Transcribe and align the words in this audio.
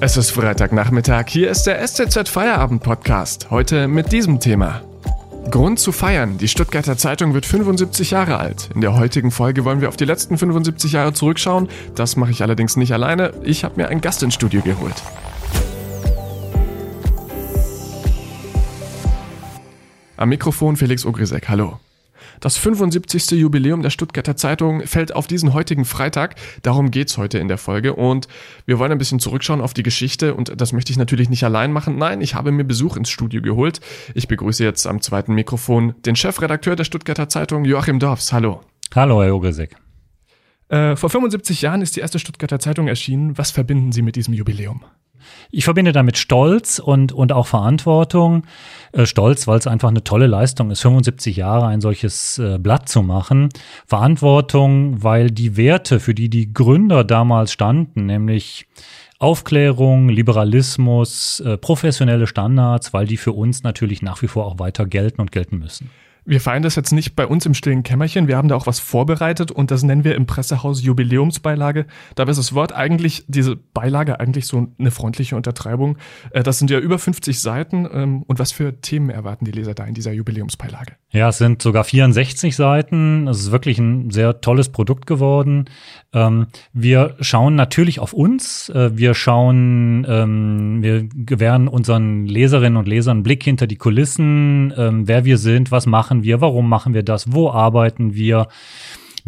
Es 0.00 0.16
ist 0.16 0.30
Freitagnachmittag, 0.30 1.24
hier 1.26 1.50
ist 1.50 1.64
der 1.64 1.84
STZ 1.84 2.28
Feierabend 2.28 2.84
Podcast. 2.84 3.50
Heute 3.50 3.88
mit 3.88 4.12
diesem 4.12 4.38
Thema. 4.38 4.82
Grund 5.50 5.80
zu 5.80 5.90
feiern. 5.90 6.38
Die 6.38 6.46
Stuttgarter 6.46 6.96
Zeitung 6.96 7.34
wird 7.34 7.44
75 7.44 8.12
Jahre 8.12 8.38
alt. 8.38 8.70
In 8.76 8.80
der 8.80 8.94
heutigen 8.96 9.32
Folge 9.32 9.64
wollen 9.64 9.80
wir 9.80 9.88
auf 9.88 9.96
die 9.96 10.04
letzten 10.04 10.38
75 10.38 10.92
Jahre 10.92 11.14
zurückschauen. 11.14 11.68
Das 11.96 12.14
mache 12.14 12.30
ich 12.30 12.42
allerdings 12.42 12.76
nicht 12.76 12.92
alleine. 12.92 13.32
Ich 13.42 13.64
habe 13.64 13.74
mir 13.76 13.88
einen 13.88 14.00
Gast 14.00 14.22
ins 14.22 14.34
Studio 14.34 14.62
geholt. 14.62 14.94
Am 20.16 20.28
Mikrofon 20.28 20.76
Felix 20.76 21.04
Ogrisek. 21.04 21.48
Hallo. 21.48 21.80
Das 22.40 22.56
75. 22.56 23.30
Jubiläum 23.32 23.82
der 23.82 23.90
Stuttgarter 23.90 24.36
Zeitung 24.36 24.86
fällt 24.86 25.14
auf 25.14 25.26
diesen 25.26 25.54
heutigen 25.54 25.84
Freitag. 25.84 26.36
Darum 26.62 26.90
geht's 26.90 27.18
heute 27.18 27.38
in 27.38 27.48
der 27.48 27.58
Folge. 27.58 27.94
Und 27.94 28.28
wir 28.66 28.78
wollen 28.78 28.92
ein 28.92 28.98
bisschen 28.98 29.20
zurückschauen 29.20 29.60
auf 29.60 29.74
die 29.74 29.82
Geschichte. 29.82 30.34
Und 30.34 30.60
das 30.60 30.72
möchte 30.72 30.92
ich 30.92 30.98
natürlich 30.98 31.28
nicht 31.28 31.44
allein 31.44 31.72
machen. 31.72 31.96
Nein, 31.98 32.20
ich 32.20 32.34
habe 32.34 32.52
mir 32.52 32.64
Besuch 32.64 32.96
ins 32.96 33.10
Studio 33.10 33.42
geholt. 33.42 33.80
Ich 34.14 34.28
begrüße 34.28 34.62
jetzt 34.62 34.86
am 34.86 35.00
zweiten 35.00 35.34
Mikrofon 35.34 35.94
den 36.06 36.16
Chefredakteur 36.16 36.76
der 36.76 36.84
Stuttgarter 36.84 37.28
Zeitung, 37.28 37.64
Joachim 37.64 37.98
Dorfs. 37.98 38.32
Hallo. 38.32 38.60
Hallo, 38.94 39.22
Herr 39.22 39.34
Ogresek. 39.34 39.87
Äh, 40.68 40.96
vor 40.96 41.10
75 41.10 41.62
Jahren 41.62 41.82
ist 41.82 41.96
die 41.96 42.00
erste 42.00 42.18
Stuttgarter 42.18 42.58
Zeitung 42.58 42.88
erschienen. 42.88 43.38
Was 43.38 43.50
verbinden 43.50 43.92
Sie 43.92 44.02
mit 44.02 44.16
diesem 44.16 44.34
Jubiläum? 44.34 44.84
Ich 45.50 45.64
verbinde 45.64 45.92
damit 45.92 46.18
Stolz 46.18 46.78
und, 46.78 47.12
und 47.12 47.32
auch 47.32 47.46
Verantwortung. 47.46 48.44
Äh, 48.92 49.06
Stolz, 49.06 49.46
weil 49.46 49.58
es 49.58 49.66
einfach 49.66 49.88
eine 49.88 50.04
tolle 50.04 50.26
Leistung 50.26 50.70
ist, 50.70 50.80
75 50.80 51.36
Jahre 51.36 51.66
ein 51.66 51.80
solches 51.80 52.38
äh, 52.38 52.58
Blatt 52.58 52.88
zu 52.88 53.02
machen. 53.02 53.48
Verantwortung, 53.86 55.02
weil 55.02 55.30
die 55.30 55.56
Werte, 55.56 56.00
für 56.00 56.14
die 56.14 56.28
die 56.28 56.52
Gründer 56.52 57.04
damals 57.04 57.52
standen, 57.52 58.06
nämlich 58.06 58.66
Aufklärung, 59.18 60.08
Liberalismus, 60.08 61.40
äh, 61.40 61.56
professionelle 61.56 62.26
Standards, 62.26 62.92
weil 62.92 63.06
die 63.06 63.16
für 63.16 63.32
uns 63.32 63.62
natürlich 63.62 64.02
nach 64.02 64.22
wie 64.22 64.28
vor 64.28 64.46
auch 64.46 64.58
weiter 64.58 64.86
gelten 64.86 65.20
und 65.20 65.32
gelten 65.32 65.58
müssen. 65.58 65.90
Wir 66.28 66.42
feiern 66.42 66.62
das 66.62 66.76
jetzt 66.76 66.92
nicht 66.92 67.16
bei 67.16 67.26
uns 67.26 67.46
im 67.46 67.54
stillen 67.54 67.82
Kämmerchen. 67.82 68.28
Wir 68.28 68.36
haben 68.36 68.48
da 68.48 68.54
auch 68.54 68.66
was 68.66 68.80
vorbereitet 68.80 69.50
und 69.50 69.70
das 69.70 69.82
nennen 69.82 70.04
wir 70.04 70.14
im 70.14 70.26
Pressehaus 70.26 70.82
Jubiläumsbeilage. 70.82 71.86
Dabei 72.16 72.32
ist 72.32 72.36
das 72.36 72.52
Wort 72.52 72.74
eigentlich, 72.74 73.24
diese 73.28 73.56
Beilage 73.56 74.20
eigentlich 74.20 74.46
so 74.46 74.68
eine 74.78 74.90
freundliche 74.90 75.36
Untertreibung. 75.36 75.96
Äh, 76.30 76.42
das 76.42 76.58
sind 76.58 76.70
ja 76.70 76.80
über 76.80 76.98
50 76.98 77.40
Seiten. 77.40 77.88
Ähm, 77.90 78.24
und 78.24 78.38
was 78.38 78.52
für 78.52 78.78
Themen 78.82 79.08
erwarten 79.08 79.46
die 79.46 79.52
Leser 79.52 79.72
da 79.72 79.86
in 79.86 79.94
dieser 79.94 80.12
Jubiläumsbeilage? 80.12 80.96
Ja, 81.10 81.30
es 81.30 81.38
sind 81.38 81.62
sogar 81.62 81.84
64 81.84 82.54
Seiten. 82.54 83.28
Es 83.28 83.40
ist 83.40 83.50
wirklich 83.50 83.78
ein 83.78 84.10
sehr 84.10 84.42
tolles 84.42 84.68
Produkt 84.68 85.06
geworden. 85.06 85.64
Ähm, 86.12 86.48
wir 86.74 87.16
schauen 87.20 87.54
natürlich 87.54 87.98
auf 87.98 88.12
uns. 88.12 88.68
Äh, 88.68 88.96
wir 88.96 89.14
schauen, 89.14 90.06
ähm, 90.06 90.82
wir 90.82 91.08
gewähren 91.08 91.66
unseren 91.66 92.26
Leserinnen 92.26 92.76
und 92.76 92.86
Lesern 92.86 93.18
einen 93.18 93.22
Blick 93.22 93.42
hinter 93.42 93.66
die 93.66 93.76
Kulissen, 93.76 94.72
wer 94.76 95.24
wir 95.24 95.38
sind, 95.38 95.70
was 95.70 95.86
machen 95.86 96.22
wir, 96.22 96.40
warum 96.40 96.68
machen 96.68 96.92
wir 96.92 97.02
das, 97.02 97.32
wo 97.32 97.50
arbeiten 97.50 98.14
wir, 98.14 98.48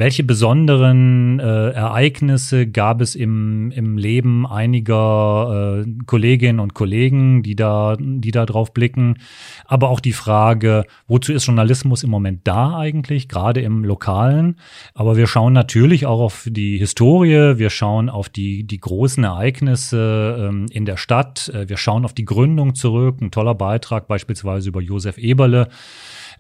welche 0.00 0.24
besonderen 0.24 1.38
äh, 1.40 1.70
Ereignisse 1.72 2.66
gab 2.66 3.02
es 3.02 3.14
im, 3.14 3.70
im 3.70 3.98
Leben 3.98 4.46
einiger 4.46 5.84
äh, 5.84 6.04
Kolleginnen 6.06 6.58
und 6.58 6.72
Kollegen, 6.72 7.42
die 7.42 7.54
da, 7.54 7.96
die 8.00 8.30
da 8.30 8.46
drauf 8.46 8.72
blicken? 8.72 9.18
Aber 9.66 9.90
auch 9.90 10.00
die 10.00 10.14
Frage, 10.14 10.86
wozu 11.06 11.34
ist 11.34 11.46
Journalismus 11.46 12.02
im 12.02 12.08
Moment 12.08 12.40
da 12.44 12.78
eigentlich, 12.78 13.28
gerade 13.28 13.60
im 13.60 13.84
Lokalen? 13.84 14.56
Aber 14.94 15.18
wir 15.18 15.26
schauen 15.26 15.52
natürlich 15.52 16.06
auch 16.06 16.20
auf 16.20 16.48
die 16.50 16.78
Historie, 16.78 17.58
wir 17.58 17.68
schauen 17.68 18.08
auf 18.08 18.30
die, 18.30 18.64
die 18.64 18.80
großen 18.80 19.22
Ereignisse 19.22 20.48
ähm, 20.48 20.66
in 20.72 20.86
der 20.86 20.96
Stadt, 20.96 21.50
äh, 21.50 21.68
wir 21.68 21.76
schauen 21.76 22.06
auf 22.06 22.14
die 22.14 22.24
Gründung 22.24 22.74
zurück, 22.74 23.20
ein 23.20 23.30
toller 23.30 23.54
Beitrag 23.54 24.08
beispielsweise 24.08 24.70
über 24.70 24.80
Josef 24.80 25.18
Eberle 25.18 25.68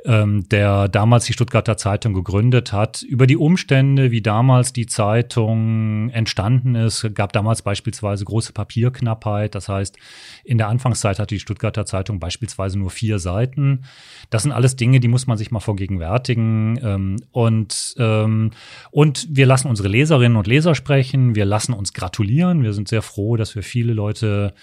ähm, 0.04 0.48
der 0.48 0.88
damals 0.88 1.24
die 1.24 1.32
Stuttgarter 1.32 1.76
Zeitung 1.76 2.14
gegründet 2.14 2.72
hat, 2.72 3.02
über 3.02 3.26
die 3.26 3.36
Umstände, 3.36 4.10
wie 4.10 4.22
damals 4.22 4.72
die 4.72 4.86
Zeitung 4.86 6.10
entstanden 6.10 6.74
ist. 6.74 7.14
Gab 7.14 7.32
damals 7.32 7.62
beispielsweise 7.62 8.24
große 8.24 8.52
Papierknappheit. 8.52 9.54
Das 9.54 9.68
heißt, 9.68 9.96
in 10.44 10.58
der 10.58 10.68
Anfangszeit 10.68 11.18
hatte 11.18 11.34
die 11.34 11.40
Stuttgarter 11.40 11.86
Zeitung 11.86 12.20
beispielsweise 12.20 12.78
nur 12.78 12.90
vier 12.90 13.18
Seiten. 13.18 13.84
Das 14.30 14.42
sind 14.42 14.52
alles 14.52 14.76
Dinge, 14.76 15.00
die 15.00 15.08
muss 15.08 15.26
man 15.26 15.36
sich 15.36 15.50
mal 15.50 15.60
vergegenwärtigen. 15.60 16.78
Ähm, 16.82 17.16
und, 17.30 17.94
ähm, 17.98 18.50
und 18.90 19.26
wir 19.30 19.46
lassen 19.46 19.68
unsere 19.68 19.88
Leserinnen 19.88 20.36
und 20.36 20.46
Leser 20.46 20.74
sprechen. 20.74 21.34
Wir 21.34 21.44
lassen 21.44 21.72
uns 21.72 21.92
gratulieren. 21.92 22.62
Wir 22.62 22.72
sind 22.72 22.88
sehr 22.88 23.02
froh, 23.02 23.36
dass 23.36 23.54
wir 23.54 23.62
viele 23.62 23.92
Leute 23.92 24.54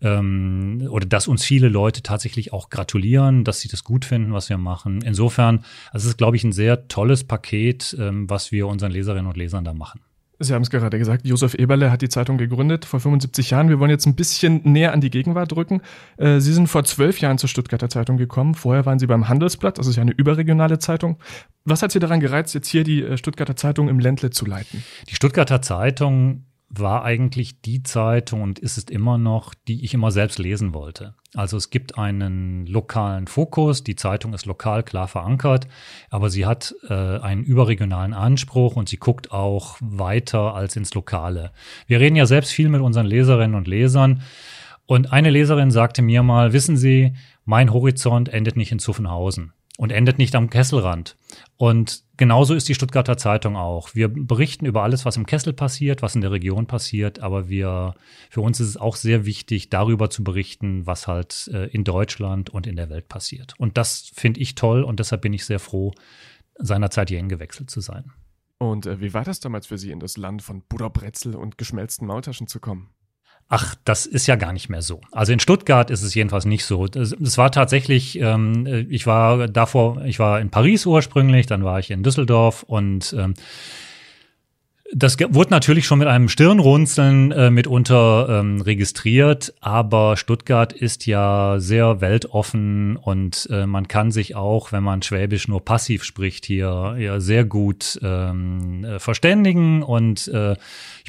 ähm, 0.00 0.86
oder 0.90 1.06
dass 1.06 1.28
uns 1.28 1.44
viele 1.44 1.68
Leute 1.68 2.02
tatsächlich 2.02 2.52
auch 2.52 2.70
gratulieren, 2.70 3.44
dass 3.44 3.60
sie 3.60 3.68
das 3.68 3.84
gut 3.84 4.04
finden, 4.04 4.32
was 4.32 4.48
wir 4.48 4.58
machen. 4.58 4.79
Insofern, 4.86 5.64
also 5.92 6.04
es 6.06 6.12
ist, 6.12 6.18
glaube 6.18 6.36
ich, 6.36 6.44
ein 6.44 6.52
sehr 6.52 6.88
tolles 6.88 7.24
Paket, 7.24 7.96
ähm, 7.98 8.28
was 8.28 8.52
wir 8.52 8.66
unseren 8.66 8.92
Leserinnen 8.92 9.26
und 9.26 9.36
Lesern 9.36 9.64
da 9.64 9.74
machen. 9.74 10.00
Sie 10.42 10.54
haben 10.54 10.62
es 10.62 10.70
gerade 10.70 10.98
gesagt, 10.98 11.26
Josef 11.26 11.52
Eberle 11.52 11.90
hat 11.90 12.00
die 12.00 12.08
Zeitung 12.08 12.38
gegründet 12.38 12.86
vor 12.86 12.98
75 12.98 13.50
Jahren. 13.50 13.68
Wir 13.68 13.78
wollen 13.78 13.90
jetzt 13.90 14.06
ein 14.06 14.14
bisschen 14.14 14.62
näher 14.64 14.94
an 14.94 15.02
die 15.02 15.10
Gegenwart 15.10 15.52
drücken. 15.52 15.82
Äh, 16.16 16.40
Sie 16.40 16.54
sind 16.54 16.66
vor 16.66 16.82
zwölf 16.84 17.20
Jahren 17.20 17.36
zur 17.36 17.50
Stuttgarter 17.50 17.90
Zeitung 17.90 18.16
gekommen. 18.16 18.54
Vorher 18.54 18.86
waren 18.86 18.98
Sie 18.98 19.06
beim 19.06 19.28
Handelsblatt, 19.28 19.76
das 19.76 19.86
ist 19.86 19.96
ja 19.96 20.02
eine 20.02 20.12
überregionale 20.12 20.78
Zeitung. 20.78 21.18
Was 21.66 21.82
hat 21.82 21.92
Sie 21.92 21.98
daran 21.98 22.20
gereizt, 22.20 22.54
jetzt 22.54 22.68
hier 22.68 22.84
die 22.84 23.02
äh, 23.02 23.18
Stuttgarter 23.18 23.54
Zeitung 23.54 23.90
im 23.90 23.98
Ländle 23.98 24.30
zu 24.30 24.46
leiten? 24.46 24.82
Die 25.10 25.14
Stuttgarter 25.14 25.60
Zeitung 25.60 26.46
war 26.70 27.04
eigentlich 27.04 27.60
die 27.60 27.82
Zeitung 27.82 28.40
und 28.40 28.58
ist 28.58 28.78
es 28.78 28.84
immer 28.84 29.18
noch, 29.18 29.52
die 29.68 29.84
ich 29.84 29.92
immer 29.92 30.10
selbst 30.10 30.38
lesen 30.38 30.72
wollte. 30.72 31.16
Also 31.36 31.56
es 31.56 31.70
gibt 31.70 31.96
einen 31.96 32.66
lokalen 32.66 33.28
Fokus, 33.28 33.84
die 33.84 33.94
Zeitung 33.94 34.34
ist 34.34 34.46
lokal 34.46 34.82
klar 34.82 35.06
verankert, 35.06 35.68
aber 36.10 36.28
sie 36.28 36.44
hat 36.44 36.74
äh, 36.88 36.92
einen 36.92 37.44
überregionalen 37.44 38.14
Anspruch 38.14 38.74
und 38.74 38.88
sie 38.88 38.96
guckt 38.96 39.30
auch 39.30 39.76
weiter 39.80 40.54
als 40.54 40.74
ins 40.74 40.92
Lokale. 40.94 41.52
Wir 41.86 42.00
reden 42.00 42.16
ja 42.16 42.26
selbst 42.26 42.50
viel 42.50 42.68
mit 42.68 42.80
unseren 42.80 43.06
Leserinnen 43.06 43.54
und 43.54 43.68
Lesern 43.68 44.22
und 44.86 45.12
eine 45.12 45.30
Leserin 45.30 45.70
sagte 45.70 46.02
mir 46.02 46.24
mal, 46.24 46.52
wissen 46.52 46.76
Sie, 46.76 47.14
mein 47.44 47.72
Horizont 47.72 48.28
endet 48.28 48.56
nicht 48.56 48.72
in 48.72 48.80
Zuffenhausen 48.80 49.52
und 49.80 49.92
endet 49.92 50.18
nicht 50.18 50.34
am 50.34 50.50
Kesselrand. 50.50 51.16
Und 51.56 52.04
genauso 52.18 52.52
ist 52.52 52.68
die 52.68 52.74
Stuttgarter 52.74 53.16
Zeitung 53.16 53.56
auch. 53.56 53.94
Wir 53.94 54.08
berichten 54.08 54.66
über 54.66 54.82
alles, 54.82 55.06
was 55.06 55.16
im 55.16 55.24
Kessel 55.24 55.54
passiert, 55.54 56.02
was 56.02 56.14
in 56.14 56.20
der 56.20 56.32
Region 56.32 56.66
passiert, 56.66 57.20
aber 57.20 57.48
wir, 57.48 57.94
für 58.28 58.42
uns 58.42 58.60
ist 58.60 58.68
es 58.68 58.76
auch 58.76 58.94
sehr 58.94 59.24
wichtig, 59.24 59.70
darüber 59.70 60.10
zu 60.10 60.22
berichten, 60.22 60.86
was 60.86 61.08
halt 61.08 61.48
äh, 61.54 61.64
in 61.68 61.84
Deutschland 61.84 62.50
und 62.50 62.66
in 62.66 62.76
der 62.76 62.90
Welt 62.90 63.08
passiert. 63.08 63.54
Und 63.56 63.78
das 63.78 64.10
finde 64.12 64.40
ich 64.40 64.54
toll 64.54 64.82
und 64.82 65.00
deshalb 65.00 65.22
bin 65.22 65.32
ich 65.32 65.46
sehr 65.46 65.58
froh, 65.58 65.92
seinerzeit 66.58 67.08
hierhin 67.08 67.30
gewechselt 67.30 67.70
zu 67.70 67.80
sein. 67.80 68.12
Und 68.58 68.84
äh, 68.84 69.00
wie 69.00 69.14
war 69.14 69.24
das 69.24 69.40
damals 69.40 69.68
für 69.68 69.78
Sie, 69.78 69.92
in 69.92 70.00
das 70.00 70.18
Land 70.18 70.42
von 70.42 70.60
Butterbrezel 70.60 71.34
und 71.34 71.56
geschmelzten 71.56 72.06
Maultaschen 72.06 72.48
zu 72.48 72.60
kommen? 72.60 72.90
Ach, 73.52 73.74
das 73.84 74.06
ist 74.06 74.28
ja 74.28 74.36
gar 74.36 74.52
nicht 74.52 74.68
mehr 74.68 74.80
so. 74.80 75.00
Also 75.10 75.32
in 75.32 75.40
Stuttgart 75.40 75.90
ist 75.90 76.02
es 76.02 76.14
jedenfalls 76.14 76.44
nicht 76.44 76.64
so. 76.64 76.86
Es 76.86 77.36
war 77.36 77.50
tatsächlich, 77.50 78.16
ähm, 78.20 78.86
ich 78.88 79.08
war 79.08 79.48
davor, 79.48 80.04
ich 80.04 80.20
war 80.20 80.40
in 80.40 80.50
Paris 80.50 80.86
ursprünglich, 80.86 81.46
dann 81.46 81.64
war 81.64 81.80
ich 81.80 81.90
in 81.90 82.04
Düsseldorf 82.04 82.62
und 82.62 83.12
ähm, 83.18 83.34
das 84.92 85.16
wurde 85.20 85.50
natürlich 85.50 85.86
schon 85.86 86.00
mit 86.00 86.08
einem 86.08 86.28
Stirnrunzeln 86.28 87.30
äh, 87.30 87.50
mitunter 87.50 88.40
ähm, 88.40 88.60
registriert, 88.60 89.54
aber 89.60 90.16
Stuttgart 90.16 90.72
ist 90.72 91.06
ja 91.06 91.56
sehr 91.58 92.00
weltoffen 92.00 92.96
und 92.96 93.48
äh, 93.52 93.66
man 93.66 93.86
kann 93.86 94.10
sich 94.10 94.34
auch, 94.34 94.72
wenn 94.72 94.82
man 94.82 95.02
Schwäbisch 95.02 95.46
nur 95.46 95.64
passiv 95.64 96.02
spricht, 96.02 96.44
hier 96.44 96.96
ja 96.98 97.20
sehr 97.20 97.44
gut 97.44 98.00
ähm, 98.02 98.84
äh, 98.84 98.98
verständigen 98.98 99.82
und 99.82 100.26
äh, 100.28 100.56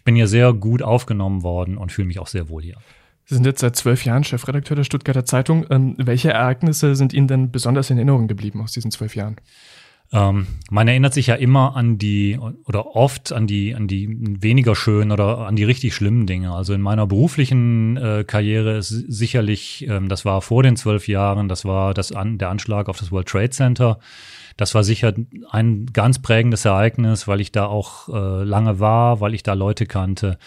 ich 0.01 0.03
bin 0.03 0.15
hier 0.15 0.25
sehr 0.25 0.51
gut 0.53 0.81
aufgenommen 0.81 1.43
worden 1.43 1.77
und 1.77 1.91
fühle 1.91 2.07
mich 2.07 2.17
auch 2.17 2.25
sehr 2.25 2.49
wohl 2.49 2.63
hier. 2.63 2.77
Sie 3.25 3.35
sind 3.35 3.45
jetzt 3.45 3.59
seit 3.59 3.75
zwölf 3.75 4.03
Jahren 4.03 4.23
Chefredakteur 4.23 4.75
der 4.75 4.83
Stuttgarter 4.83 5.25
Zeitung. 5.25 5.67
Ähm, 5.69 5.93
welche 5.99 6.31
Ereignisse 6.31 6.95
sind 6.95 7.13
Ihnen 7.13 7.27
denn 7.27 7.51
besonders 7.51 7.91
in 7.91 7.97
Erinnerung 7.97 8.27
geblieben 8.27 8.61
aus 8.63 8.71
diesen 8.71 8.89
zwölf 8.89 9.15
Jahren? 9.15 9.35
Ähm, 10.13 10.47
man 10.69 10.87
erinnert 10.89 11.13
sich 11.13 11.27
ja 11.27 11.35
immer 11.35 11.75
an 11.77 11.97
die 11.97 12.37
oder 12.65 12.95
oft 12.97 13.31
an 13.31 13.47
die 13.47 13.73
an 13.75 13.87
die 13.87 14.09
weniger 14.41 14.75
schönen 14.75 15.11
oder 15.11 15.39
an 15.39 15.55
die 15.55 15.63
richtig 15.63 15.95
schlimmen 15.95 16.27
Dinge. 16.27 16.51
Also 16.51 16.73
in 16.73 16.81
meiner 16.81 17.07
beruflichen 17.07 17.95
äh, 17.95 18.25
Karriere 18.25 18.77
ist 18.77 18.89
sicherlich, 18.89 19.87
ähm, 19.87 20.09
das 20.09 20.25
war 20.25 20.41
vor 20.41 20.63
den 20.63 20.75
zwölf 20.75 21.07
Jahren, 21.07 21.47
das 21.47 21.63
war 21.63 21.93
das 21.93 22.11
an, 22.11 22.37
der 22.37 22.49
Anschlag 22.49 22.89
auf 22.89 22.99
das 22.99 23.11
World 23.11 23.29
Trade 23.29 23.51
Center. 23.51 23.99
Das 24.57 24.75
war 24.75 24.83
sicher 24.83 25.13
ein 25.49 25.85
ganz 25.93 26.19
prägendes 26.21 26.65
Ereignis, 26.65 27.27
weil 27.27 27.39
ich 27.39 27.53
da 27.53 27.65
auch 27.67 28.09
äh, 28.09 28.43
lange 28.43 28.81
war, 28.81 29.21
weil 29.21 29.33
ich 29.33 29.43
da 29.43 29.53
Leute 29.53 29.85
kannte. 29.85 30.37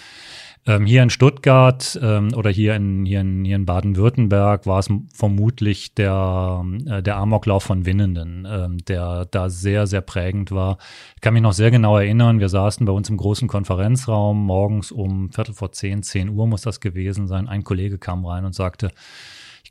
Ähm, 0.66 0.86
hier 0.86 1.02
in 1.02 1.10
Stuttgart 1.10 1.98
ähm, 2.02 2.32
oder 2.34 2.48
hier 2.48 2.74
in, 2.74 3.04
hier 3.04 3.20
in, 3.20 3.44
hier 3.44 3.56
in 3.56 3.66
Baden-Württemberg 3.66 4.64
war 4.66 4.78
es 4.78 4.88
vermutlich 5.12 5.94
der, 5.94 6.64
äh, 6.86 7.02
der 7.02 7.16
Amoklauf 7.16 7.64
von 7.64 7.84
Winnenden, 7.84 8.48
ähm, 8.50 8.78
der 8.86 9.26
da 9.26 9.50
sehr, 9.50 9.86
sehr 9.86 10.00
prägend 10.00 10.52
war. 10.52 10.78
Ich 11.16 11.20
kann 11.20 11.34
mich 11.34 11.42
noch 11.42 11.52
sehr 11.52 11.70
genau 11.70 11.98
erinnern, 11.98 12.40
wir 12.40 12.48
saßen 12.48 12.86
bei 12.86 12.92
uns 12.92 13.10
im 13.10 13.18
großen 13.18 13.46
Konferenzraum 13.46 14.42
morgens 14.42 14.90
um 14.90 15.30
Viertel 15.30 15.54
vor 15.54 15.72
zehn, 15.72 16.02
zehn 16.02 16.30
Uhr 16.30 16.46
muss 16.46 16.62
das 16.62 16.80
gewesen 16.80 17.28
sein. 17.28 17.46
Ein 17.46 17.62
Kollege 17.62 17.98
kam 17.98 18.24
rein 18.24 18.46
und 18.46 18.54
sagte, 18.54 18.90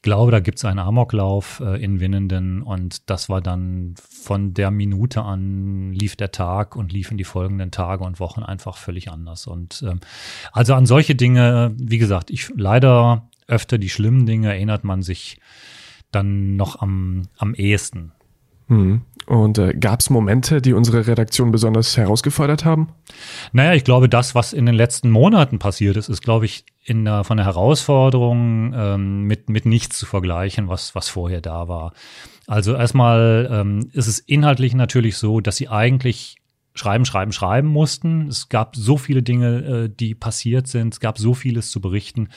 glaube, 0.04 0.32
da 0.32 0.40
gibt 0.40 0.60
es 0.60 0.66
einen 0.66 0.80
Amoklauf 0.80 1.62
äh, 1.66 1.84
in 1.84 2.00
Winnenden 2.00 2.62
und 2.62 3.10
das 3.10 3.30
war 3.30 3.42
dann 3.42 3.96
von 3.98 4.54
der 4.54 4.70
Minute 4.70 5.24
an 5.24 5.92
lief 5.94 6.16
der 6.16 6.32
Tag 6.32 6.76
und 6.76 6.94
liefen 6.94 7.18
die 7.18 7.24
folgenden 7.24 7.72
Tage 7.72 8.04
und 8.04 8.20
Wochen 8.20 8.44
einfach 8.44 8.78
völlig 8.78 9.10
anders. 9.10 9.48
Und 9.48 9.84
ähm, 9.88 10.00
also 10.52 10.76
an 10.76 10.86
solche 10.86 11.16
Dinge, 11.16 11.74
wie 11.78 11.98
gesagt, 11.98 12.30
ich 12.30 12.52
leider 12.56 13.30
öfter 13.48 13.78
die 13.78 13.90
schlimmen 13.90 14.26
Dinge 14.26 14.50
erinnert 14.50 14.84
man 14.84 15.02
sich 15.02 15.40
dann 16.12 16.56
noch 16.56 16.80
am, 16.82 17.24
am 17.38 17.56
ehesten. 17.56 18.12
Mhm. 18.68 19.02
Und 19.26 19.58
äh, 19.58 19.74
gab 19.74 20.02
es 20.02 20.10
Momente, 20.10 20.62
die 20.62 20.74
unsere 20.74 21.08
Redaktion 21.08 21.52
besonders 21.52 21.96
herausgefordert 21.96 22.66
haben? 22.66 22.90
Naja, 23.54 23.74
ich 23.74 23.84
glaube, 23.84 24.10
das, 24.10 24.36
was 24.36 24.54
in 24.54 24.66
den 24.66 24.76
letzten 24.76 25.10
Monaten 25.10 25.60
passiert 25.60 25.96
ist, 25.96 26.10
ist, 26.10 26.22
glaube 26.22 26.46
ich, 26.46 26.66
in 26.86 27.06
der, 27.06 27.24
von 27.24 27.38
der 27.38 27.46
Herausforderung 27.46 28.74
ähm, 28.76 29.24
mit, 29.24 29.50
mit 29.50 29.66
nichts 29.66 29.98
zu 29.98 30.06
vergleichen, 30.06 30.68
was, 30.68 30.96
was 30.96 31.10
vorher 31.10 31.42
da 31.42 31.68
war. 31.68 31.94
Also 32.48 32.76
erstmal 32.76 33.50
ähm, 33.52 33.90
ist 33.94 34.08
es 34.08 34.20
inhaltlich 34.20 34.74
natürlich 34.76 35.18
so, 35.18 35.40
dass 35.40 35.56
sie 35.56 35.70
eigentlich 35.70 36.38
schreiben, 36.76 37.06
schreiben, 37.06 37.32
schreiben 37.32 37.68
mussten. 37.68 38.28
Es 38.28 38.50
gab 38.50 38.76
so 38.76 38.98
viele 38.98 39.24
Dinge, 39.24 39.58
äh, 39.86 39.90
die 39.90 40.16
passiert 40.16 40.68
sind. 40.68 40.94
Es 40.94 41.00
gab 41.00 41.18
so 41.18 41.34
vieles 41.34 41.72
zu 41.72 41.80
berichten. 41.80 42.30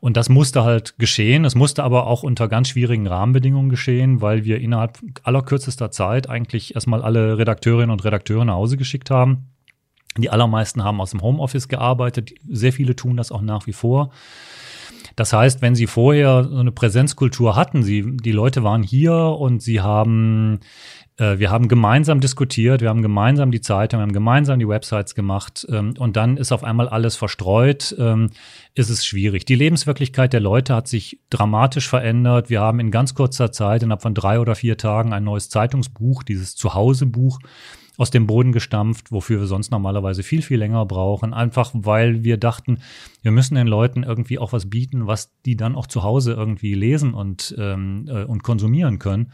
Und 0.00 0.16
das 0.16 0.28
musste 0.28 0.64
halt 0.64 0.98
geschehen. 0.98 1.44
Es 1.44 1.54
musste 1.54 1.84
aber 1.84 2.06
auch 2.06 2.22
unter 2.22 2.48
ganz 2.48 2.68
schwierigen 2.68 3.06
Rahmenbedingungen 3.06 3.70
geschehen, 3.70 4.20
weil 4.20 4.44
wir 4.44 4.60
innerhalb 4.60 4.98
aller 5.22 5.42
kürzester 5.42 5.90
Zeit 5.90 6.28
eigentlich 6.28 6.74
erstmal 6.74 7.02
alle 7.02 7.38
Redakteurinnen 7.38 7.90
und 7.90 8.04
Redakteure 8.04 8.44
nach 8.44 8.54
Hause 8.54 8.76
geschickt 8.76 9.10
haben. 9.10 9.48
Die 10.16 10.30
allermeisten 10.30 10.82
haben 10.82 11.00
aus 11.00 11.10
dem 11.10 11.22
Homeoffice 11.22 11.68
gearbeitet. 11.68 12.32
Sehr 12.48 12.72
viele 12.72 12.96
tun 12.96 13.16
das 13.16 13.30
auch 13.30 13.42
nach 13.42 13.66
wie 13.66 13.72
vor. 13.72 14.10
Das 15.16 15.32
heißt, 15.32 15.62
wenn 15.62 15.74
Sie 15.74 15.86
vorher 15.86 16.44
so 16.44 16.56
eine 16.56 16.72
Präsenzkultur 16.72 17.56
hatten, 17.56 17.82
Sie, 17.82 18.16
die 18.16 18.32
Leute 18.32 18.62
waren 18.62 18.82
hier 18.82 19.14
und 19.14 19.62
Sie 19.62 19.80
haben 19.80 20.60
äh, 21.18 21.38
wir 21.38 21.50
haben 21.50 21.68
gemeinsam 21.68 22.20
diskutiert, 22.20 22.80
wir 22.80 22.88
haben 22.88 23.02
gemeinsam 23.02 23.50
die 23.50 23.60
Zeitung, 23.60 24.00
wir 24.00 24.02
haben 24.02 24.12
gemeinsam 24.12 24.58
die 24.58 24.68
Websites 24.68 25.14
gemacht 25.14 25.66
ähm, 25.70 25.94
und 25.98 26.16
dann 26.16 26.36
ist 26.36 26.52
auf 26.52 26.64
einmal 26.64 26.88
alles 26.88 27.16
verstreut, 27.16 27.94
ähm, 27.98 28.30
ist 28.74 28.88
es 28.88 29.04
schwierig. 29.04 29.44
Die 29.44 29.56
Lebenswirklichkeit 29.56 30.32
der 30.32 30.40
Leute 30.40 30.74
hat 30.74 30.88
sich 30.88 31.20
dramatisch 31.30 31.88
verändert. 31.88 32.48
Wir 32.48 32.60
haben 32.60 32.80
in 32.80 32.90
ganz 32.90 33.14
kurzer 33.14 33.52
Zeit, 33.52 33.82
innerhalb 33.82 34.02
von 34.02 34.14
drei 34.14 34.40
oder 34.40 34.54
vier 34.54 34.76
Tagen, 34.76 35.12
ein 35.12 35.24
neues 35.24 35.48
Zeitungsbuch, 35.50 36.22
dieses 36.22 36.54
Zuhausebuch, 36.54 37.40
aus 37.98 38.10
dem 38.10 38.28
Boden 38.28 38.52
gestampft, 38.52 39.10
wofür 39.10 39.40
wir 39.40 39.46
sonst 39.48 39.72
normalerweise 39.72 40.22
viel, 40.22 40.40
viel 40.40 40.58
länger 40.58 40.86
brauchen. 40.86 41.34
Einfach 41.34 41.72
weil 41.74 42.22
wir 42.22 42.36
dachten, 42.36 42.78
wir 43.22 43.32
müssen 43.32 43.56
den 43.56 43.66
Leuten 43.66 44.04
irgendwie 44.04 44.38
auch 44.38 44.52
was 44.52 44.70
bieten, 44.70 45.08
was 45.08 45.32
die 45.42 45.56
dann 45.56 45.74
auch 45.74 45.88
zu 45.88 46.04
Hause 46.04 46.32
irgendwie 46.32 46.74
lesen 46.74 47.12
und, 47.12 47.54
ähm, 47.58 48.06
äh, 48.08 48.22
und 48.22 48.44
konsumieren 48.44 49.00
können. 49.00 49.32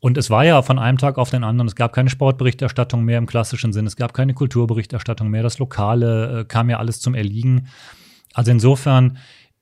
Und 0.00 0.18
es 0.18 0.28
war 0.28 0.44
ja 0.44 0.60
von 0.60 0.78
einem 0.78 0.98
Tag 0.98 1.16
auf 1.16 1.30
den 1.30 1.42
anderen, 1.42 1.66
es 1.66 1.74
gab 1.74 1.94
keine 1.94 2.10
Sportberichterstattung 2.10 3.02
mehr 3.02 3.16
im 3.16 3.26
klassischen 3.26 3.72
Sinn, 3.72 3.86
es 3.86 3.96
gab 3.96 4.12
keine 4.12 4.34
Kulturberichterstattung 4.34 5.30
mehr, 5.30 5.42
das 5.42 5.58
Lokale 5.58 6.40
äh, 6.40 6.44
kam 6.44 6.68
ja 6.68 6.78
alles 6.78 7.00
zum 7.00 7.14
Erliegen. 7.14 7.68
Also 8.34 8.50
insofern 8.50 9.16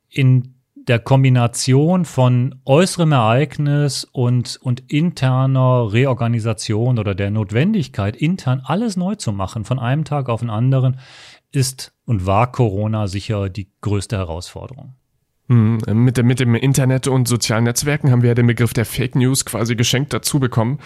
in 0.09 0.57
der 0.89 0.99
Kombination 0.99 2.05
von 2.05 2.61
äußerem 2.65 3.13
Ereignis 3.13 4.05
und, 4.05 4.59
und 4.61 4.91
interner 4.93 5.93
Reorganisation 5.93 6.99
oder 6.99 7.15
der 7.15 7.31
Notwendigkeit, 7.31 8.17
intern 8.17 8.63
alles 8.65 8.97
neu 8.97 9.15
zu 9.15 9.33
machen, 9.33 9.65
von 9.65 9.79
einem 9.79 10.05
Tag 10.05 10.29
auf 10.29 10.41
den 10.41 10.51
anderen, 10.51 10.99
ist 11.53 11.93
und 12.05 12.27
war 12.27 12.53
Corona 12.53 13.07
sicher 13.07 13.49
die 13.49 13.71
größte 13.81 14.17
Herausforderung. 14.17 14.95
Mhm. 15.49 15.79
Mit, 15.93 16.23
mit 16.23 16.41
dem 16.41 16.55
Internet 16.55 17.07
und 17.07 17.29
sozialen 17.29 17.65
Netzwerken 17.65 18.11
haben 18.11 18.23
wir 18.23 18.29
ja 18.29 18.35
den 18.35 18.47
Begriff 18.47 18.73
der 18.73 18.87
Fake 18.87 19.15
News 19.15 19.45
quasi 19.45 19.77
geschenkt 19.77 20.13
dazu 20.13 20.41
bekommen. 20.41 20.79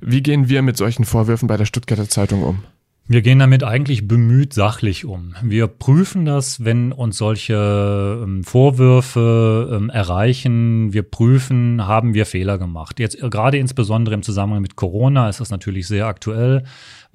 Wie 0.00 0.22
gehen 0.22 0.48
wir 0.48 0.62
mit 0.62 0.76
solchen 0.76 1.04
Vorwürfen 1.04 1.48
bei 1.48 1.56
der 1.56 1.64
Stuttgarter 1.64 2.08
Zeitung 2.08 2.42
um? 2.42 2.64
Wir 3.08 3.22
gehen 3.22 3.38
damit 3.38 3.62
eigentlich 3.62 4.08
bemüht 4.08 4.52
sachlich 4.52 5.04
um. 5.04 5.36
Wir 5.40 5.68
prüfen 5.68 6.24
das, 6.24 6.64
wenn 6.64 6.90
uns 6.90 7.16
solche 7.18 8.20
ähm, 8.20 8.42
Vorwürfe 8.42 9.70
ähm, 9.72 9.90
erreichen. 9.90 10.92
Wir 10.92 11.04
prüfen, 11.04 11.86
haben 11.86 12.14
wir 12.14 12.26
Fehler 12.26 12.58
gemacht. 12.58 12.98
Jetzt 12.98 13.22
äh, 13.22 13.28
gerade 13.28 13.58
insbesondere 13.58 14.16
im 14.16 14.22
Zusammenhang 14.22 14.62
mit 14.62 14.74
Corona 14.74 15.28
ist 15.28 15.38
das 15.38 15.50
natürlich 15.50 15.86
sehr 15.86 16.06
aktuell 16.06 16.64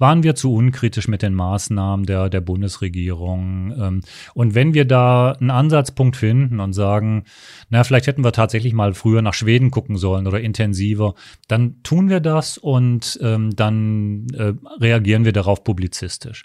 waren 0.02 0.24
wir 0.24 0.34
zu 0.34 0.52
unkritisch 0.52 1.06
mit 1.06 1.22
den 1.22 1.32
Maßnahmen 1.32 2.04
der, 2.04 2.28
der 2.28 2.40
Bundesregierung. 2.40 3.72
Ähm, 3.78 4.00
und 4.34 4.54
wenn 4.54 4.74
wir 4.74 4.84
da 4.84 5.30
einen 5.32 5.50
Ansatzpunkt 5.50 6.16
finden 6.16 6.58
und 6.58 6.72
sagen, 6.72 7.24
na, 7.70 7.84
vielleicht 7.84 8.08
hätten 8.08 8.24
wir 8.24 8.32
tatsächlich 8.32 8.74
mal 8.74 8.94
früher 8.94 9.22
nach 9.22 9.32
Schweden 9.32 9.70
gucken 9.70 9.96
sollen 9.96 10.26
oder 10.26 10.40
intensiver, 10.40 11.14
dann 11.46 11.82
tun 11.84 12.08
wir 12.08 12.18
das 12.18 12.58
und 12.58 13.18
ähm, 13.22 13.54
dann 13.54 14.26
äh, 14.34 14.54
reagieren 14.80 15.24
wir 15.24 15.32
darauf 15.32 15.62
publizistisch. 15.82 16.44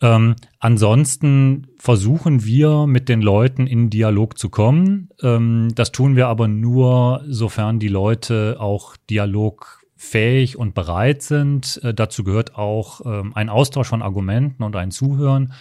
Ähm, 0.00 0.36
ansonsten 0.58 1.68
versuchen 1.78 2.44
wir 2.44 2.86
mit 2.86 3.08
den 3.08 3.22
Leuten 3.22 3.66
in 3.66 3.90
Dialog 3.90 4.38
zu 4.38 4.48
kommen. 4.48 5.08
Ähm, 5.22 5.70
das 5.74 5.92
tun 5.92 6.16
wir 6.16 6.28
aber 6.28 6.48
nur, 6.48 7.24
sofern 7.28 7.78
die 7.78 7.88
Leute 7.88 8.56
auch 8.58 8.96
Dialog 9.08 9.82
fähig 9.96 10.56
und 10.56 10.74
bereit 10.74 11.22
sind. 11.22 11.80
Äh, 11.82 11.94
dazu 11.94 12.24
gehört 12.24 12.56
auch 12.56 13.02
ähm, 13.06 13.32
ein 13.34 13.48
Austausch 13.48 13.88
von 13.88 14.02
Argumenten 14.02 14.62
und 14.62 14.76
ein 14.76 14.90
Zuhören. 14.90 15.52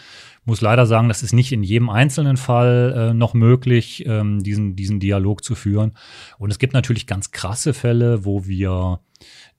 Muss 0.46 0.62
leider 0.62 0.86
sagen, 0.86 1.08
das 1.08 1.24
ist 1.24 1.34
nicht 1.34 1.54
in 1.54 1.64
jedem 1.64 1.90
einzelnen 1.90 2.36
Fall 2.36 3.12
äh, 3.12 3.14
noch 3.14 3.34
möglich, 3.34 4.04
ähm, 4.06 4.44
diesen, 4.44 4.76
diesen 4.76 5.00
Dialog 5.00 5.44
zu 5.44 5.56
führen. 5.56 5.94
Und 6.38 6.52
es 6.52 6.60
gibt 6.60 6.74
natürlich 6.74 7.08
ganz 7.08 7.32
krasse 7.32 7.74
Fälle, 7.74 8.26
wo 8.26 8.46
wir 8.46 9.00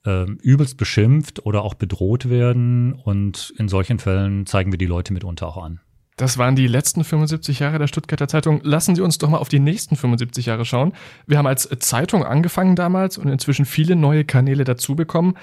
äh, 0.05 0.25
übelst 0.41 0.77
beschimpft 0.77 1.45
oder 1.45 1.63
auch 1.63 1.73
bedroht 1.73 2.29
werden. 2.29 2.93
Und 2.93 3.53
in 3.57 3.67
solchen 3.67 3.99
Fällen 3.99 4.45
zeigen 4.45 4.71
wir 4.71 4.77
die 4.77 4.85
Leute 4.85 5.13
mitunter 5.13 5.47
auch 5.47 5.57
an. 5.57 5.79
Das 6.17 6.37
waren 6.37 6.55
die 6.55 6.67
letzten 6.67 7.03
75 7.03 7.59
Jahre 7.59 7.77
der 7.77 7.87
Stuttgarter 7.87 8.29
Zeitung. 8.29 8.61
Lassen 8.63 8.95
Sie 8.95 9.01
uns 9.01 9.17
doch 9.17 9.27
mal 9.27 9.37
auf 9.37 9.49
die 9.49 9.59
nächsten 9.59 9.97
75 9.97 10.45
Jahre 10.45 10.63
schauen. 10.63 10.93
Wir 11.27 11.37
haben 11.37 11.47
als 11.47 11.67
Zeitung 11.79 12.23
angefangen 12.23 12.77
damals 12.77 13.17
und 13.17 13.27
inzwischen 13.27 13.65
viele 13.65 13.97
neue 13.97 14.23
Kanäle 14.23 14.63
dazu 14.63 14.95
bekommen. 14.95 15.35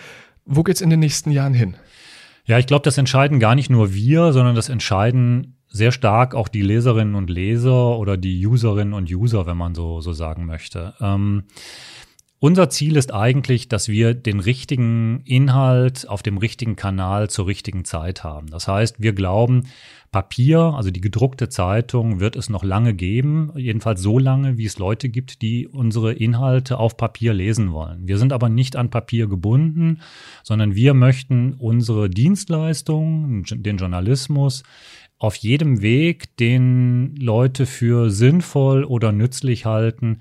Wo 0.46 0.62
geht's 0.62 0.80
in 0.80 0.88
den 0.88 1.00
nächsten 1.00 1.30
Jahren 1.30 1.52
hin? 1.52 1.76
Ja, 2.44 2.58
ich 2.58 2.66
glaube, 2.66 2.84
das 2.84 2.98
entscheiden 2.98 3.38
gar 3.38 3.54
nicht 3.54 3.70
nur 3.70 3.92
wir, 3.94 4.32
sondern 4.32 4.54
das 4.54 4.68
entscheiden 4.68 5.58
sehr 5.68 5.92
stark 5.92 6.34
auch 6.34 6.48
die 6.48 6.62
Leserinnen 6.62 7.14
und 7.14 7.30
Leser 7.30 7.98
oder 7.98 8.16
die 8.16 8.46
Userinnen 8.46 8.94
und 8.94 9.10
User, 9.10 9.46
wenn 9.46 9.56
man 9.56 9.74
so, 9.74 10.00
so 10.00 10.12
sagen 10.12 10.46
möchte. 10.46 10.94
Ähm, 11.00 11.44
unser 12.42 12.70
Ziel 12.70 12.96
ist 12.96 13.14
eigentlich, 13.14 13.68
dass 13.68 13.88
wir 13.88 14.14
den 14.14 14.40
richtigen 14.40 15.20
Inhalt 15.24 16.08
auf 16.08 16.24
dem 16.24 16.38
richtigen 16.38 16.74
Kanal 16.74 17.30
zur 17.30 17.46
richtigen 17.46 17.84
Zeit 17.84 18.24
haben. 18.24 18.48
Das 18.48 18.66
heißt, 18.66 19.00
wir 19.00 19.12
glauben, 19.12 19.68
Papier, 20.10 20.58
also 20.58 20.90
die 20.90 21.00
gedruckte 21.00 21.48
Zeitung, 21.48 22.18
wird 22.18 22.34
es 22.34 22.50
noch 22.50 22.64
lange 22.64 22.94
geben, 22.94 23.52
jedenfalls 23.54 24.02
so 24.02 24.18
lange, 24.18 24.58
wie 24.58 24.64
es 24.64 24.80
Leute 24.80 25.08
gibt, 25.08 25.40
die 25.40 25.68
unsere 25.68 26.14
Inhalte 26.14 26.78
auf 26.78 26.96
Papier 26.96 27.32
lesen 27.32 27.70
wollen. 27.70 28.08
Wir 28.08 28.18
sind 28.18 28.32
aber 28.32 28.48
nicht 28.48 28.74
an 28.74 28.90
Papier 28.90 29.28
gebunden, 29.28 30.00
sondern 30.42 30.74
wir 30.74 30.94
möchten 30.94 31.54
unsere 31.54 32.10
Dienstleistung, 32.10 33.44
den 33.44 33.76
Journalismus, 33.76 34.64
auf 35.16 35.36
jedem 35.36 35.80
Weg, 35.80 36.36
den 36.38 37.14
Leute 37.14 37.66
für 37.66 38.10
sinnvoll 38.10 38.82
oder 38.82 39.12
nützlich 39.12 39.64
halten, 39.64 40.18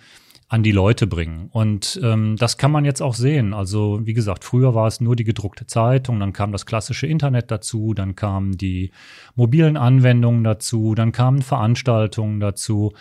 an 0.51 0.63
die 0.63 0.73
Leute 0.73 1.07
bringen. 1.07 1.47
Und 1.53 1.97
ähm, 2.03 2.35
das 2.35 2.57
kann 2.57 2.71
man 2.71 2.83
jetzt 2.83 3.01
auch 3.01 3.13
sehen. 3.13 3.53
Also 3.53 4.01
wie 4.03 4.13
gesagt, 4.13 4.43
früher 4.43 4.75
war 4.75 4.85
es 4.85 4.99
nur 4.99 5.15
die 5.15 5.23
gedruckte 5.23 5.65
Zeitung, 5.65 6.19
dann 6.19 6.33
kam 6.33 6.51
das 6.51 6.65
klassische 6.65 7.07
Internet 7.07 7.51
dazu, 7.51 7.93
dann 7.93 8.17
kamen 8.17 8.57
die 8.57 8.91
mobilen 9.35 9.77
Anwendungen 9.77 10.43
dazu, 10.43 10.93
dann 10.93 11.13
kamen 11.13 11.41
Veranstaltungen 11.41 12.41
dazu, 12.41 12.91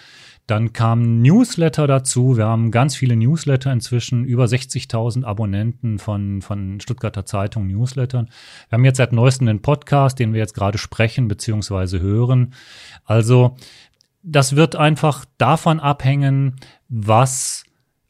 dann 0.47 0.73
kamen 0.73 1.23
Newsletter 1.23 1.89
dazu. 1.89 2.37
Wir 2.37 2.47
haben 2.47 2.71
ganz 2.71 2.95
viele 2.95 3.17
Newsletter 3.17 3.73
inzwischen, 3.73 4.25
über 4.25 4.45
60.000 4.45 5.25
Abonnenten 5.25 5.99
von, 5.99 6.43
von 6.43 6.79
Stuttgarter 6.79 7.27
Zeitung 7.27 7.67
Newslettern. 7.67 8.31
Wir 8.69 8.77
haben 8.77 8.85
jetzt 8.85 8.99
seit 8.99 9.13
neuestem 9.13 9.49
den 9.49 9.61
Podcast, 9.61 10.21
den 10.21 10.33
wir 10.33 10.39
jetzt 10.39 10.55
gerade 10.55 10.79
sprechen 10.79 11.27
bzw. 11.27 11.99
hören. 11.99 12.55
Also 13.05 13.57
das 14.23 14.57
wird 14.57 14.77
einfach 14.77 15.25
davon 15.39 15.81
abhängen, 15.81 16.57
was 16.89 17.65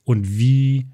und 0.04 0.28
wie 0.28 0.88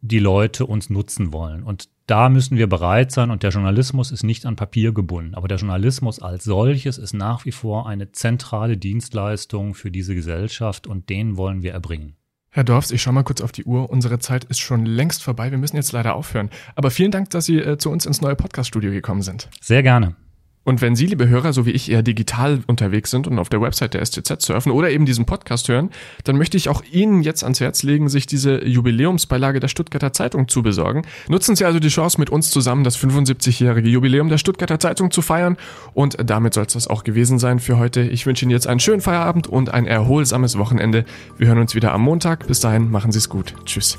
die 0.00 0.18
Leute 0.18 0.66
uns 0.66 0.90
nutzen 0.90 1.32
wollen. 1.32 1.62
Und 1.62 1.88
da 2.06 2.28
müssen 2.28 2.56
wir 2.56 2.66
bereit 2.66 3.12
sein 3.12 3.30
und 3.30 3.42
der 3.42 3.50
Journalismus 3.50 4.10
ist 4.10 4.24
nicht 4.24 4.44
an 4.44 4.56
Papier 4.56 4.92
gebunden. 4.92 5.34
Aber 5.34 5.48
der 5.48 5.58
Journalismus 5.58 6.20
als 6.20 6.44
solches 6.44 6.98
ist 6.98 7.14
nach 7.14 7.44
wie 7.44 7.52
vor 7.52 7.88
eine 7.88 8.12
zentrale 8.12 8.76
Dienstleistung 8.76 9.74
für 9.74 9.90
diese 9.90 10.14
Gesellschaft 10.14 10.86
und 10.86 11.08
den 11.08 11.36
wollen 11.36 11.62
wir 11.62 11.72
erbringen. 11.72 12.16
Herr 12.50 12.64
Dorfs, 12.64 12.90
ich 12.90 13.00
schaue 13.00 13.14
mal 13.14 13.22
kurz 13.22 13.40
auf 13.40 13.52
die 13.52 13.64
Uhr. 13.64 13.88
Unsere 13.88 14.18
Zeit 14.18 14.44
ist 14.44 14.60
schon 14.60 14.84
längst 14.84 15.22
vorbei. 15.22 15.50
Wir 15.50 15.56
müssen 15.56 15.76
jetzt 15.76 15.92
leider 15.92 16.14
aufhören. 16.14 16.50
Aber 16.74 16.90
vielen 16.90 17.10
Dank, 17.10 17.30
dass 17.30 17.46
Sie 17.46 17.56
äh, 17.58 17.78
zu 17.78 17.88
uns 17.88 18.04
ins 18.04 18.20
neue 18.20 18.36
Podcaststudio 18.36 18.90
gekommen 18.90 19.22
sind. 19.22 19.48
Sehr 19.62 19.82
gerne. 19.82 20.16
Und 20.64 20.80
wenn 20.80 20.94
Sie, 20.94 21.06
liebe 21.06 21.28
Hörer, 21.28 21.52
so 21.52 21.66
wie 21.66 21.72
ich 21.72 21.90
eher 21.90 22.02
digital 22.02 22.60
unterwegs 22.66 23.10
sind 23.10 23.26
und 23.26 23.38
auf 23.38 23.48
der 23.48 23.60
Website 23.60 23.94
der 23.94 24.04
STZ 24.04 24.40
surfen 24.40 24.72
oder 24.72 24.90
eben 24.90 25.06
diesen 25.06 25.24
Podcast 25.24 25.68
hören, 25.68 25.90
dann 26.24 26.36
möchte 26.36 26.56
ich 26.56 26.68
auch 26.68 26.82
Ihnen 26.90 27.22
jetzt 27.22 27.42
ans 27.42 27.60
Herz 27.60 27.82
legen, 27.82 28.08
sich 28.08 28.26
diese 28.26 28.64
Jubiläumsbeilage 28.64 29.60
der 29.60 29.68
Stuttgarter 29.68 30.12
Zeitung 30.12 30.48
zu 30.48 30.62
besorgen. 30.62 31.02
Nutzen 31.28 31.56
Sie 31.56 31.64
also 31.64 31.80
die 31.80 31.88
Chance, 31.88 32.20
mit 32.20 32.30
uns 32.30 32.50
zusammen 32.50 32.84
das 32.84 32.96
75-jährige 32.98 33.88
Jubiläum 33.88 34.28
der 34.28 34.38
Stuttgarter 34.38 34.78
Zeitung 34.78 35.10
zu 35.10 35.22
feiern. 35.22 35.56
Und 35.94 36.16
damit 36.24 36.54
soll 36.54 36.66
es 36.66 36.74
das 36.74 36.88
auch 36.88 37.04
gewesen 37.04 37.38
sein 37.38 37.58
für 37.58 37.78
heute. 37.78 38.02
Ich 38.02 38.26
wünsche 38.26 38.44
Ihnen 38.44 38.52
jetzt 38.52 38.66
einen 38.66 38.80
schönen 38.80 39.00
Feierabend 39.00 39.48
und 39.48 39.70
ein 39.70 39.86
erholsames 39.86 40.58
Wochenende. 40.58 41.04
Wir 41.38 41.48
hören 41.48 41.58
uns 41.58 41.74
wieder 41.74 41.92
am 41.92 42.02
Montag. 42.02 42.46
Bis 42.46 42.60
dahin, 42.60 42.90
machen 42.90 43.10
Sie 43.10 43.18
es 43.18 43.28
gut. 43.28 43.54
Tschüss. 43.64 43.98